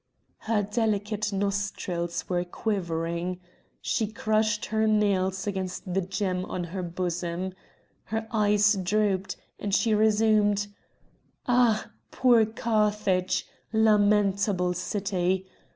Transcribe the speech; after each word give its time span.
Her 0.39 0.63
delicate 0.63 1.31
nostrils 1.31 2.27
were 2.27 2.43
quivering. 2.43 3.39
She 3.83 4.07
crushed 4.07 4.65
her 4.65 4.87
nails 4.87 5.45
against 5.45 5.93
the 5.93 6.01
gems 6.01 6.47
on 6.49 6.63
her 6.63 6.81
bosom. 6.81 7.53
Her 8.05 8.27
eyes 8.31 8.75
drooped, 8.81 9.35
and 9.59 9.75
she 9.75 9.93
resumed: 9.93 10.65
"Ah! 11.47 11.91
poor 12.09 12.47
Carthage! 12.47 13.45
lamentable 13.71 14.73
city! 14.73 15.45